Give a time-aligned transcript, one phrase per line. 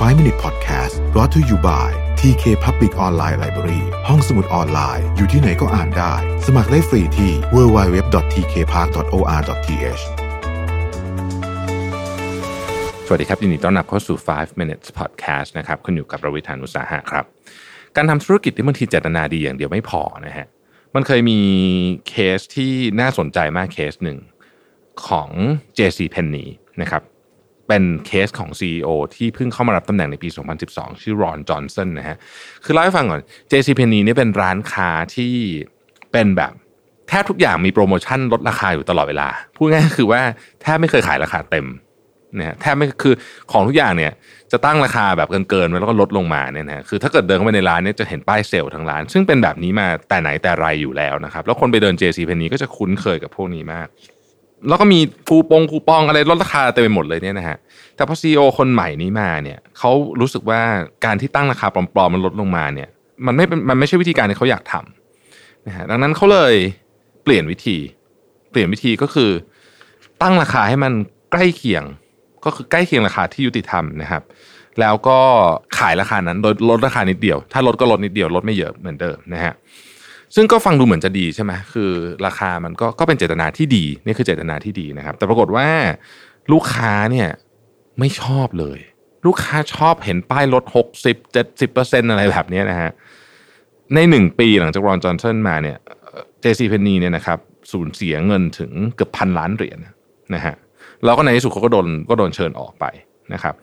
[0.00, 1.88] 5 Minute Podcast brought to you by
[2.20, 6.12] TK Public Online Library ห้องสมุดออนไลน์ อยู่ที่ไหนก็อ่านได้
[6.46, 10.02] สมัครได้ฟรีที่ www.tkpark.or.th
[13.06, 17.24] สวัสดีครับ ยินดีต้อนรับเข้าสู่ 5 minutes podcast นะครับคุณอยู่กับประวิธานอุตสาหะครับ
[17.96, 20.46] การทำธุรกิจที่บางทีเจตนาดีอย่างเดียวไม่พอนะฮะ
[20.94, 21.40] มันเคยมี
[22.08, 24.18] เคสที่น่าสนใจมากเคสหนึ่ง
[25.06, 25.28] ของ
[25.78, 26.48] JC Penney
[26.82, 27.02] นะครับ
[27.70, 30.28] เป็นเคสของ CEO ที่เพิ่งเข้ามารับตำแหน่งในปี
[30.64, 32.16] 2012 ชื่อรอนจอห์นสันนะฮะ
[32.64, 33.20] คือเล่าให้ฟังก่อน
[33.50, 35.34] JC Penney นี่เป็นร้านค้าที่
[36.12, 36.52] เป็นแบบ
[37.08, 40.20] แทบทุกอย่างมีโปรโมชั่นลดราคาอยู่ตลอดเวลา พูดง่ายๆคือว่า
[40.62, 41.66] แทบไม่เคยขายราคาเต็ม
[42.38, 43.14] นะฮะแทบไม่คือ
[43.52, 44.12] ของทุกอย่างเนี่ย
[44.52, 53.88] จะตั้งราคาแบบเกินๆไว้แล้วก็ลดลงมาเนี่ยนะฮะคือถ้าเกิดเดินเข้าไปในร้านเนี่ยจะเห็นป้ายเซลล์ทั้งร้าน ซึ่งเป็นแบบนี้มาแต่ไหนแต่ไรอยู่แล้วนะครับ แล้วคนไปเดิน JC Penney ก็จะคุ้นเคยกับพวกนี้มาก
[54.68, 57.56] แล้วก็มีคูปองคูปองอะไรลดราคาเต็มไปหมดเลยเนี่ยนะฮะ
[57.96, 60.60] แต่พอซีอคนใหม่นี้มาเนี่ยเขารู้สึกว่า
[61.04, 62.88] การที่ตั้งราคาปลอมๆมันลดลงมาเนี่ย
[63.26, 66.54] มันไม่เป็นมันไม่ใช่วิธีการที่เขาอยากทำนะฮะดังนั้นเขาเลย
[67.22, 67.76] เปลี่ยนวิธี
[68.50, 69.30] เปลี่ยนวิธีก็คือ
[70.22, 70.92] ตั้งราคาให้มัน
[71.32, 71.84] ใกล้เคียง
[72.44, 74.22] ก็คือใกล้เคียงราคาที่ยุติธรรมนะครับ
[74.80, 75.18] แล้วก็
[75.78, 79.54] ขายราคานั้นโดยลดราคานิดเดียว ถ้าลดก็ลดนิดเดียวลดไม่เยอะเหมือนเดิมนะฮะ
[80.34, 81.90] ซึ่งก็ฟังดูเหมือนจะดีใช่ไหมคือ
[82.26, 85.68] ราคามันก็ก็เป็นเจตนาที่ดีนี่คือเจตนาที่ดีนะครับ แต่ปรากฏว่า
[86.52, 87.28] ลูกค้าเนี่ย
[87.98, 88.78] ไม่ชอบเลย
[89.26, 92.90] ลูกค้าชอบเห็นป้ายลด 60 70เปอร์เซ็นอะไรแบบนี้นะฮะ
[93.94, 95.78] ในหนึ่งปีหลังจากรอนจอห์นสันมาเนี่ย
[96.40, 97.38] เจซีเพนนีเนี่ยนะครับ
[97.72, 99.78] สูญเสียเงินถึงเกือบพันล้านเหรียญ
[100.34, 100.54] นะฮะ
[101.04, 102.84] แล้วก็ในที่สุดเขาก็โดนก็โดนเชิญออกไป
[103.32, 103.54] นะครับ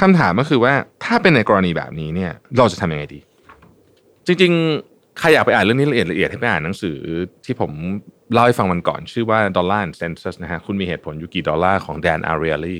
[0.00, 3.20] คำถามก็คือว่าถ้าเป็นในกรณีแบบนี้เนี่ยเราจะทำยังไงดี
[4.26, 6.98] จริงๆ ใครอยากไปอ่านเรื่องนี้ละเอียดละเอียดให้ไปอ่านหนังสือ
[7.44, 7.72] ที่ผม
[8.32, 12.76] เล่าให้ฟังมันก่อน ชื่อว่า Dollar and Census นะฮะคุณมีเหตุผลอยู่กี่ดอลลาร์ของแดนอารีลี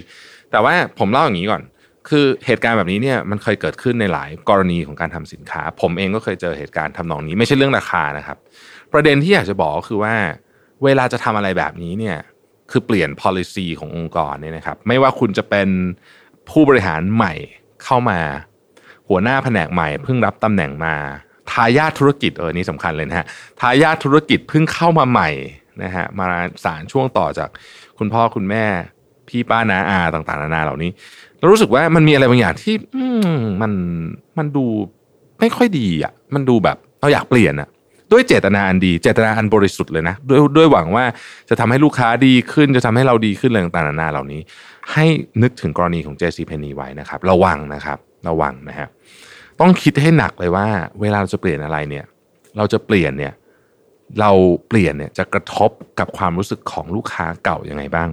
[0.50, 1.62] แต่ว่าผมเล่าอย่างนี้ก่อน
[2.08, 8.38] คือเหตุการณ์แบบนี้เนี่ยมันเคยเกิดขึ้นในหลายกรณีของการทำสินค้า ผมเองก็เคยเจอเหตุการณ์ทำนองนี้ ไม่ใช่เรื่องราคานะครับ
[8.92, 10.14] ประเด็นที่อยากจะบอกก็คือว่า
[10.84, 12.18] เวลาจะทำอะไรแบบนี้เนี่ย
[12.70, 15.68] คือเปลี่ยน policy ขององค์กรเนี่ยนะครับ ไม่ว่าคุณจะเป็น
[16.50, 17.32] ผู้บริหารใหม่
[17.84, 18.20] เข้ามา
[19.08, 20.96] หัวหน้าแผนกใหม่เพิ่งรับตำแหน่งมา
[21.50, 23.26] ทายาทธุรกิจเออนี่สำคัญเลยนะฮะ
[23.60, 25.30] ทายาทธุรกิจเพิ่งเข้ามาใหม่
[25.82, 26.26] นะฮะมา
[26.64, 27.48] สารช่วงต่อจาก
[27.98, 28.64] คุณพ่อคุณแม่
[29.28, 30.90] พี่ป้านาอาต่างๆนานาเหล่านี้
[31.38, 33.04] เรารู้สึกว่ามันมีอะไรบางอย่างที่ อื
[33.36, 33.72] มมัน
[34.38, 34.64] มันดู
[35.40, 37.68] ไม่ค่อยดีอะ มันดูแบบเราอยากเปลี่ยนอะ
[38.12, 41.04] ด้วยเจตนาอันดี เจตนาอันบริสุทธิ์เลยนะด้วยด้วยหวังว่า
[41.48, 44.40] จะทำให้ลูกค้าดีขึ้นจะทำให้เราดีขึ้นอะไรต่างๆนานาเหล่านี้
[44.92, 45.04] ให้
[45.42, 47.98] นึกถึงกรณีของ JC Penney ไว้นะครับ ระวังนะครับ
[48.28, 48.88] ระวังนะฮะ
[49.62, 50.66] ต้องคิดให้หนักเลยว่า
[51.00, 52.04] เวลาเราจะเปลี่ยนอะไรเนี่ย
[52.56, 53.34] เราจะเปลี่ยนเนี่ย
[54.20, 54.30] เรา
[54.68, 58.08] เปลี่ยนเนี่ยจะกระทบกับความรู้สึกของลูกค้าเก่ายังไงบ้าง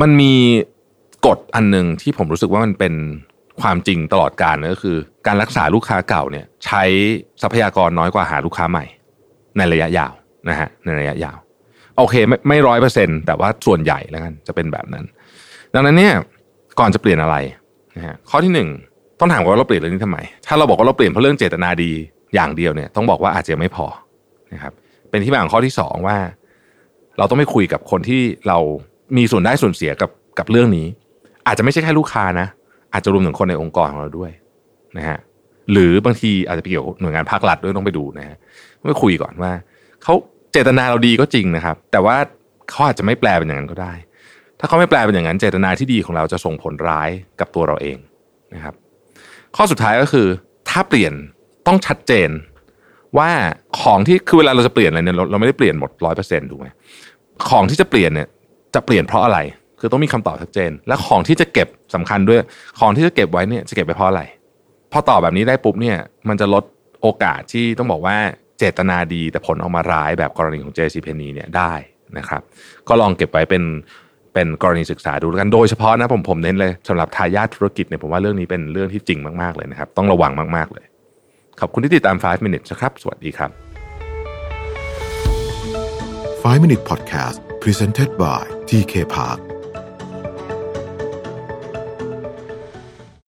[0.00, 0.34] มันมี
[1.26, 2.94] กฎอันหนึ่งที่ผมรู้สึกว่ามันเป็น
[3.60, 6.82] ความจริงตลอดการก็คือ การรักษาลูกค้าเก่าเนี่ย ใช้
[7.42, 8.84] ทรัพยากรน้อยกว่าหาลูกค้าใหม่
[9.56, 10.12] ในระยะยาว
[10.48, 11.38] นะฮะในระยะยาว
[11.96, 15.04] โอเคไม่ไม่ร้อยเปอร์เซ็นแต่ว่าส่วนใหญ่แล้วกันจะเป็นแบบนั้น
[15.74, 16.14] ดังนั้นเนี่ย
[16.80, 17.36] ก่อนจะเปลี่ยนอะไร
[17.96, 18.68] นะฮะข้อที่หนึ่ง
[19.20, 21.92] ต้องถามว่าเราเปลี่ยนเรื่องนี้ทำไม ถ้าเราบอกว่าเราเปลี่ยนเพราะเรื่องเจตนาดี
[22.34, 23.86] อย่างเดียวเนี่ย ต้องบอกว่าอาจจะไม่พอ
[24.52, 24.72] นะครับ
[25.10, 26.16] เป็นที่มาของข้อที่สองว่า
[27.18, 28.58] เราต้องไปคุยกับคนที่เรา
[29.16, 30.86] มีส่วนได้ส่วนเสียกับกับเรื่องนี้
[31.46, 32.46] อาจจะไม่ใช่แค่ลูกค้านะ
[32.92, 34.30] อาจจะรวมถึงคนในองค์กรของเราด้วย
[34.96, 35.18] นะฮะ
[35.72, 38.36] หรือบางทีอาจจะไปเกี่ยวหน่วยงานภาครัฐด้วยต้องไปดูนะฮะ
[38.88, 39.52] ไปคุยก่อนว่า
[40.02, 40.14] เขา
[40.52, 42.16] เจตนาเราดีก็จริงนะครับ แต่ว่า
[42.70, 43.92] เขาอาจจะไม่แปลเป็นอย่างนั้นก็ได้
[44.58, 47.10] ถ้าเขาไม่แปลเป็นอย่างนั้น เจตนาที่ดีของเราจะส่งผลร้าย
[47.40, 47.98] กับตัวเราเอง
[48.54, 48.74] นะครับ
[49.56, 50.26] ข้อสุดท้ายก็คือ
[50.70, 51.12] ถ้าเปลี่ยน
[51.66, 52.30] ต้องชัดเจน
[53.18, 53.30] ว่า
[53.80, 56.66] ของที่คือเวลาเราจะเปลี่ยนอะไรเนี่ยเราไม่ได้เปลี่ยนหมดร้อยเปอร์เซ็นต์ถูกไหม
[57.48, 58.28] ของที่จะเปลี่ยนเนี่ย
[58.74, 59.38] จะเปลี่ยนเพราะอะไร
[59.80, 62.38] คือต้องมีคำตอบชัดเจน และของที่จะเก็บสำคัญด้วย
[62.78, 64.22] ของที่จะเก็บไว้เนี่ยจะเก็บไปเพราะอะไร
[64.92, 66.64] พอตอบแบบนี้ได้ปุ๊บเนี่ย มันจะลด
[67.02, 68.16] โอกาสที่ต้องบอกว่า
[68.58, 71.72] เจตนาดีแต่ผลออกมาร้ายแบบกรณีของ JC p e n n y เนี่ยได้
[72.18, 72.42] นะครับ
[72.88, 73.62] ก็ลองเก็บไว้เป็น
[74.34, 80.84] เป็นกรณีศึกษาดูแล้วกันโดยเฉพาะนะผมผมเน้นเลยสำหรับทายาทธุรกิจเนี่ยผมว่าเรื่องนี้เป็นเรื่องที่จริงมากๆเลยนะครับ ต้องระวังมากๆเลย
[81.60, 83.50] ขอบคุณที่ติดตาม 5 minutes นะครับ สวัสดีครับ
[86.42, 89.49] 5 Minute Podcast Presented by TK Park